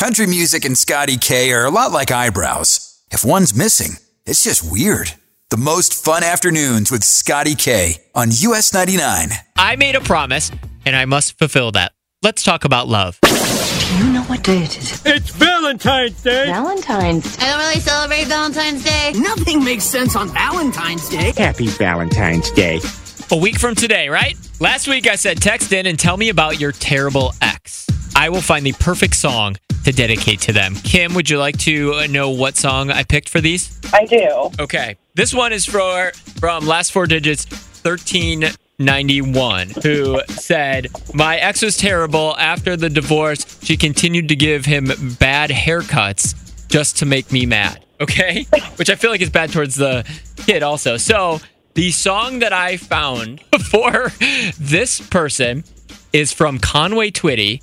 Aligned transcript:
Country 0.00 0.24
music 0.24 0.64
and 0.64 0.78
Scotty 0.78 1.18
K 1.18 1.52
are 1.52 1.66
a 1.66 1.70
lot 1.70 1.92
like 1.92 2.10
eyebrows. 2.10 3.02
If 3.10 3.22
one's 3.22 3.54
missing, 3.54 4.02
it's 4.24 4.42
just 4.42 4.64
weird. 4.72 5.12
The 5.50 5.58
most 5.58 5.92
fun 5.92 6.24
afternoons 6.24 6.90
with 6.90 7.04
Scotty 7.04 7.54
K 7.54 8.02
on 8.14 8.28
US 8.30 8.72
99. 8.72 9.28
I 9.58 9.76
made 9.76 9.96
a 9.96 10.00
promise, 10.00 10.50
and 10.86 10.96
I 10.96 11.04
must 11.04 11.38
fulfill 11.38 11.72
that. 11.72 11.92
Let's 12.22 12.42
talk 12.42 12.64
about 12.64 12.88
love. 12.88 13.18
Do 13.20 13.28
you 13.98 14.10
know 14.14 14.22
what 14.22 14.42
day 14.42 14.62
it 14.62 14.78
is. 14.78 15.02
It's 15.04 15.32
Valentine's 15.32 16.22
Day. 16.22 16.46
Valentine's. 16.46 17.36
I 17.38 17.50
don't 17.50 17.58
really 17.58 17.80
celebrate 17.80 18.26
Valentine's 18.26 18.82
Day. 18.82 19.12
Nothing 19.16 19.62
makes 19.62 19.84
sense 19.84 20.16
on 20.16 20.30
Valentine's 20.30 21.10
Day. 21.10 21.34
Happy 21.36 21.66
Valentine's 21.66 22.50
Day. 22.52 22.80
A 23.32 23.36
week 23.36 23.58
from 23.58 23.74
today, 23.74 24.08
right? 24.08 24.34
Last 24.60 24.88
week 24.88 25.06
I 25.06 25.16
said 25.16 25.42
text 25.42 25.74
in 25.74 25.84
and 25.84 25.98
tell 25.98 26.16
me 26.16 26.30
about 26.30 26.58
your 26.58 26.72
terrible 26.72 27.34
ex. 27.42 27.86
I 28.16 28.30
will 28.30 28.40
find 28.40 28.64
the 28.64 28.72
perfect 28.72 29.14
song 29.14 29.56
to 29.90 29.96
dedicate 29.96 30.40
to 30.40 30.52
them. 30.52 30.74
Kim, 30.76 31.14
would 31.14 31.28
you 31.28 31.38
like 31.38 31.58
to 31.58 32.06
know 32.08 32.30
what 32.30 32.56
song 32.56 32.90
I 32.90 33.02
picked 33.02 33.28
for 33.28 33.40
these? 33.40 33.78
I 33.92 34.06
do. 34.06 34.50
Okay. 34.58 34.96
This 35.14 35.34
one 35.34 35.52
is 35.52 35.66
for 35.66 36.12
from 36.38 36.66
last 36.66 36.92
four 36.92 37.06
digits 37.06 37.44
1391 37.82 39.70
who 39.82 40.20
said, 40.28 40.88
"My 41.12 41.36
ex 41.38 41.62
was 41.62 41.76
terrible 41.76 42.36
after 42.38 42.76
the 42.76 42.88
divorce. 42.88 43.58
She 43.62 43.76
continued 43.76 44.28
to 44.28 44.36
give 44.36 44.64
him 44.64 44.92
bad 45.18 45.50
haircuts 45.50 46.68
just 46.68 46.98
to 46.98 47.06
make 47.06 47.32
me 47.32 47.46
mad." 47.46 47.84
Okay? 48.00 48.46
Which 48.76 48.90
I 48.90 48.94
feel 48.94 49.10
like 49.10 49.20
is 49.20 49.30
bad 49.30 49.52
towards 49.52 49.74
the 49.74 50.06
kid 50.46 50.62
also. 50.62 50.96
So, 50.96 51.40
the 51.74 51.90
song 51.90 52.38
that 52.40 52.52
I 52.52 52.76
found 52.76 53.42
for 53.70 54.12
this 54.58 55.00
person 55.00 55.64
is 56.12 56.32
from 56.32 56.58
Conway 56.58 57.10
Twitty 57.10 57.62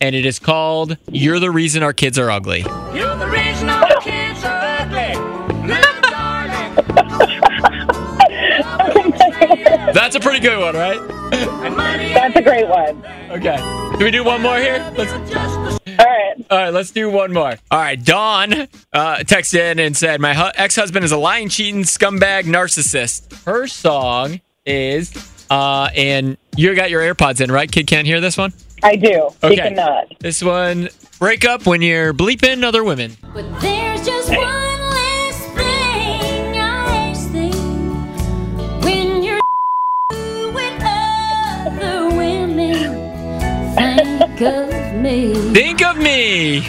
and 0.00 0.14
it 0.14 0.26
is 0.26 0.38
called 0.38 0.96
You're 1.10 1.40
the 1.40 1.50
Reason 1.50 1.82
Our 1.82 1.92
Kids 1.92 2.18
Are 2.18 2.30
Ugly. 2.30 2.60
You're 2.94 3.16
the 3.16 3.28
reason 3.28 3.68
our 3.70 4.00
kids 4.00 4.44
are 4.44 4.78
ugly. 4.80 5.14
That's 9.94 10.14
a 10.16 10.20
pretty 10.20 10.40
good 10.40 10.58
one, 10.58 10.74
right? 10.74 11.00
That's 11.30 12.36
a 12.36 12.42
great 12.42 12.68
one. 12.68 13.04
Okay. 13.30 13.56
Do 13.98 14.04
we 14.04 14.10
do 14.10 14.24
one 14.24 14.42
more 14.42 14.58
here? 14.58 14.78
Let's 14.96 15.12
All 15.12 15.20
right. 15.98 16.34
All 16.50 16.58
right, 16.58 16.70
let's 16.72 16.90
do 16.90 17.10
one 17.10 17.32
more. 17.32 17.54
All 17.70 17.78
right, 17.78 18.02
Dawn 18.02 18.52
uh, 18.52 18.66
texted 19.18 19.72
in 19.72 19.78
and 19.78 19.96
said, 19.96 20.20
My 20.20 20.34
hu- 20.34 20.50
ex 20.56 20.76
husband 20.76 21.04
is 21.04 21.12
a 21.12 21.16
lying, 21.16 21.48
cheating, 21.48 21.82
scumbag, 21.84 22.44
narcissist. 22.44 23.44
Her 23.44 23.66
song 23.66 24.40
is, 24.66 25.14
uh, 25.50 25.88
and 25.94 26.36
you 26.56 26.74
got 26.74 26.90
your 26.90 27.02
AirPods 27.02 27.40
in, 27.40 27.50
right? 27.50 27.70
Kid 27.70 27.86
can't 27.86 28.06
hear 28.06 28.20
this 28.20 28.36
one? 28.36 28.52
I 28.82 28.96
do. 28.96 29.30
He 29.42 29.56
cannot. 29.56 30.12
This 30.20 30.42
one, 30.42 30.88
break 31.18 31.44
up 31.44 31.66
when 31.66 31.82
you're 31.82 32.12
bleeping 32.12 32.62
other 32.62 32.84
women. 32.84 33.16
But 33.32 33.60
there's 33.60 34.04
just 34.04 34.28
one 34.28 34.38
less 34.38 35.38
thing 35.54 36.58
I 36.58 37.14
think 37.32 38.84
when 38.84 39.22
you're 39.22 39.40
with 40.52 40.82
other 40.84 42.14
women. 42.16 43.00
Think 43.74 44.40
of 44.42 44.94
me. 45.00 45.34
Think 45.52 45.82
of 45.82 45.96
me. 45.96 46.60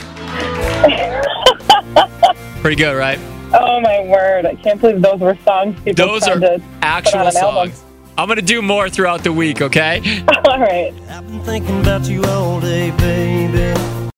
Pretty 2.62 2.76
good, 2.78 2.96
right? 2.96 3.20
Oh 3.54 3.80
my 3.80 4.02
word! 4.02 4.46
I 4.46 4.56
can't 4.56 4.82
believe 4.82 5.02
those 5.02 5.20
were 5.20 5.38
songs 5.46 5.80
people 5.82 6.08
Those 6.08 6.26
tried 6.26 6.44
are 6.44 6.58
to 6.58 6.64
actual 6.82 7.20
put 7.20 7.22
on 7.22 7.28
an 7.28 7.38
album. 7.38 7.72
Songs. 8.16 8.20
I'm 8.20 8.28
going 8.28 8.38
to 8.38 8.42
do 8.42 8.62
more 8.62 8.90
throughout 8.90 9.24
the 9.24 9.34
week, 9.34 9.62
okay? 9.62 10.24
All 10.50 10.60
right. 10.60 10.94